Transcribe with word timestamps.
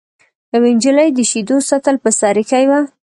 یوې 0.53 0.71
نجلۍ 0.77 1.09
د 1.15 1.19
شیدو 1.31 1.57
سطل 1.69 1.95
په 2.03 2.09
سر 2.19 2.35
ایښی 2.39 2.65
و. 2.69 2.71